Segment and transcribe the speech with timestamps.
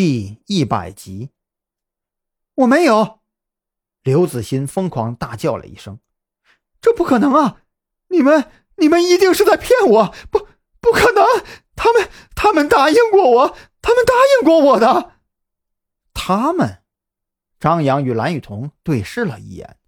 [0.00, 1.30] 第一百集，
[2.54, 3.18] 我没有。
[4.04, 5.98] 刘子欣疯狂大叫了一声
[6.80, 7.62] ：“这不可能啊！
[8.06, 10.14] 你们，你们一定是在骗我！
[10.30, 10.46] 不，
[10.80, 11.24] 不可能！
[11.74, 13.48] 他们，他们答应过我，
[13.82, 15.14] 他们答应过我的。
[16.14, 16.84] 他们。”
[17.58, 19.78] 张扬与蓝雨桐对视了一眼。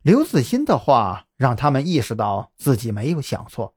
[0.00, 3.76] 刘子欣的话让他们意识到自己没有想错，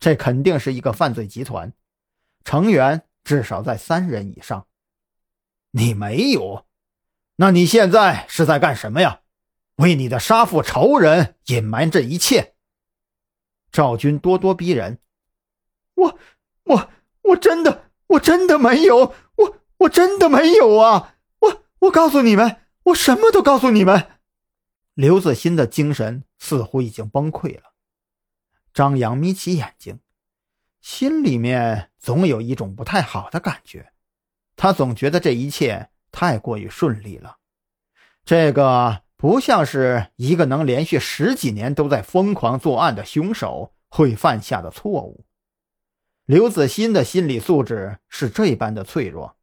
[0.00, 1.72] 这肯定是一个犯罪集团，
[2.42, 3.05] 成员。
[3.26, 4.68] 至少在三人以上。
[5.72, 6.64] 你没有，
[7.34, 9.22] 那你现在是在干什么呀？
[9.78, 12.54] 为你的杀父仇人隐瞒这一切。
[13.72, 15.00] 赵军咄咄逼人。
[15.94, 16.18] 我
[16.62, 16.90] 我
[17.22, 21.16] 我真的我真的没有，我我真的没有啊！
[21.40, 24.12] 我我告诉你们，我什么都告诉你们。
[24.94, 27.74] 刘子欣的精神似乎已经崩溃了。
[28.72, 29.98] 张扬眯起眼睛。
[30.86, 33.90] 心里面总有一种不太好的感觉，
[34.54, 37.38] 他总觉得这一切太过于顺利了，
[38.24, 45.26] 这个不像是一个能连续十几年都在疯狂作案的凶手会犯下的错误。
[46.24, 49.34] 刘子欣的心理素质是这般的脆弱，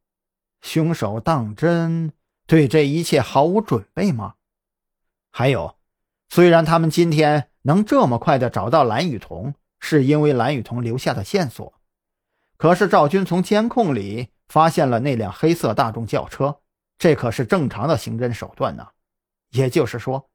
[0.62, 2.14] 凶手当真
[2.46, 4.36] 对这一切毫无准备吗？
[5.30, 5.76] 还有，
[6.30, 9.54] 虽然他们今天能这么快的找到蓝雨桐。
[9.86, 11.74] 是因为蓝雨桐留下的线索，
[12.56, 16.60] 可是赵军从监控里发现了那辆黑色大众轿车，
[16.96, 18.88] 这可是正常的刑侦手段呢。
[19.50, 20.30] 也就是说，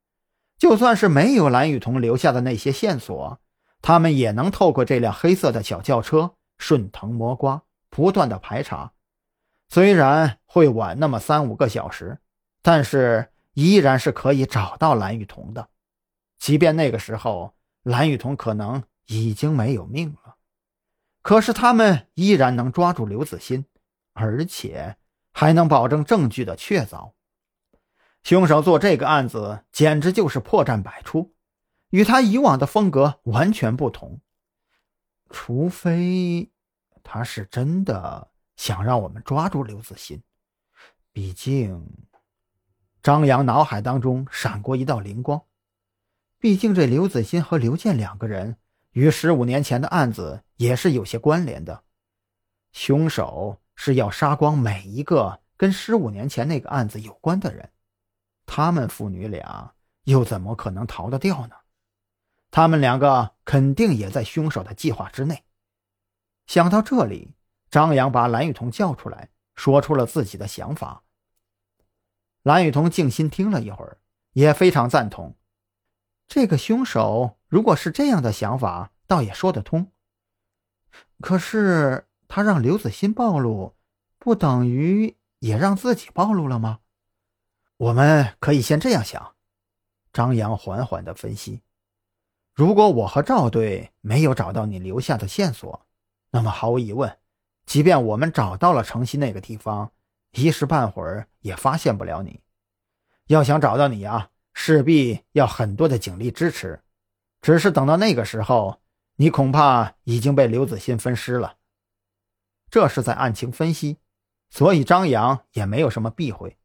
[0.60, 3.40] 就算是没有蓝雨桐留下的那些线索，
[3.82, 8.92] 他们也能透过这辆黑色的小轿车顺藤摸瓜，不断的排查。
[9.68, 12.20] 虽然会晚那么三五个小时，
[12.62, 15.70] 但是依然是可以找到蓝雨桐的。
[16.38, 18.84] 即便那个时候蓝雨桐可能。
[19.10, 20.36] 已经没有命了，
[21.24, 23.66] 可是他们依然能抓住刘子欣，
[24.14, 24.98] 而且
[25.34, 27.14] 还能保证证据的确凿。
[28.22, 31.34] 凶手做这个案子简直就是破绽百出，
[31.90, 34.22] 与他以往的风格完全不同。
[35.32, 36.52] 除非
[37.02, 40.22] 他是真的想让我们抓住刘子欣，
[41.12, 42.08] 毕竟
[43.02, 45.42] 张扬脑海当中闪过一道灵光，
[46.38, 48.58] 毕竟这刘子欣和刘健两个人。
[49.00, 51.86] 与十五年前的案子也是有些关联的，
[52.74, 57.72] 凶手是要杀光每一个跟十五年前那个案子有关的人，
[58.46, 59.74] 他们父女俩
[60.04, 61.56] 又怎么可能逃得掉呢？
[62.52, 65.46] 他们两个肯定也在凶手的计划之内。
[66.46, 67.34] 想到这里，
[67.72, 71.04] 张扬把蓝雨桐叫出来，说出了自己的想法。
[72.44, 73.98] 蓝雨桐静心听了一会儿，
[74.34, 75.38] 也非常赞同。
[76.30, 79.92] 这个凶手如果是这样的想法，倒也说得通。
[81.20, 83.76] 可是他让刘子欣暴露，
[84.20, 86.82] 不等于也让自己暴露了吗？
[87.78, 89.34] 我们可以先这样想。
[90.14, 91.64] 张扬缓缓的分析：
[92.54, 95.88] 如果我和赵队没有找到你留下的线索，
[96.30, 97.18] 那么毫无疑问，
[97.66, 99.92] 即便我们找到了城西那个地方，
[100.34, 102.42] 一时半会儿也发现不了你。
[103.26, 104.30] 要想找到你啊！
[104.62, 106.82] 势必要很多的警力支持，
[107.42, 108.82] 只是等到那个时候，
[109.16, 111.56] 你恐怕已经被刘子欣分尸了。
[112.70, 114.00] 这是在案情分析，
[114.50, 116.58] 所以张扬也没有什么避讳。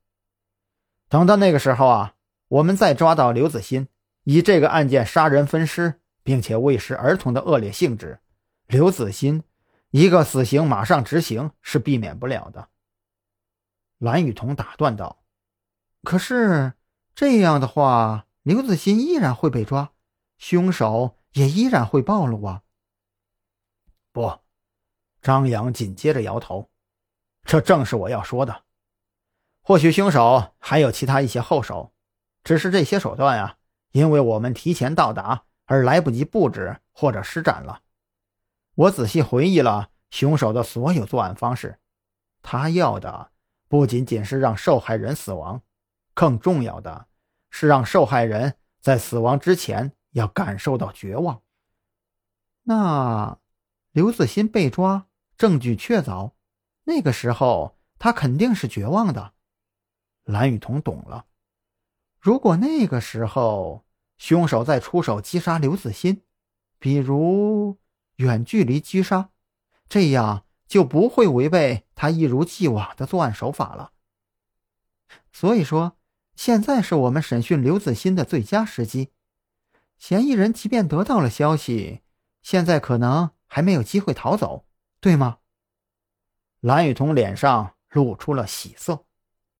[1.08, 2.16] 等到那个时候啊，
[2.48, 3.86] 我们再抓到刘子欣，
[4.24, 8.18] 以这个案件杀人分尸并且喂食儿童的恶劣性质，
[8.66, 9.44] 刘子欣
[9.90, 12.70] 一个死刑马上执行是避免不了的。
[13.98, 15.22] 蓝雨桐打断道
[16.02, 16.72] ：“可是。”
[17.14, 19.92] 这样的话，刘子欣依然会被抓，
[20.36, 22.62] 凶手也依然会暴露啊！
[24.12, 24.40] 不，
[25.22, 26.70] 张扬紧接着摇头。
[27.44, 28.64] 这正是我要说的。
[29.62, 31.92] 或许凶手还有其他一些后手，
[32.42, 33.58] 只是这些手段啊，
[33.92, 37.82] 因为我们提前到达而来不及布置或者施展了。
[38.74, 41.78] 我仔细回忆了凶手的所有作案方式，
[42.42, 43.30] 他要的
[43.68, 45.62] 不仅仅是让受害人死亡。
[46.14, 47.08] 更重要的
[47.50, 51.42] 是，让受害人在死亡之前要感受到绝望。
[52.62, 53.38] 那
[53.90, 55.06] 刘子欣被抓，
[55.36, 56.32] 证据确凿，
[56.84, 59.34] 那个时候他肯定是绝望的。
[60.24, 61.26] 蓝雨桐懂了。
[62.20, 63.84] 如果那个时候
[64.16, 66.22] 凶手再出手击杀刘子欣，
[66.78, 67.78] 比如
[68.16, 69.30] 远距离狙杀，
[69.88, 73.92] 这样就不会违背他一如既往的作案手法了。
[75.32, 75.96] 所以说。
[76.36, 79.12] 现在是我们审讯刘子欣的最佳时机。
[79.96, 82.00] 嫌疑人即便得到了消息，
[82.42, 84.66] 现在可能还没有机会逃走，
[85.00, 85.38] 对吗？
[86.60, 89.04] 蓝雨桐脸上露出了喜色。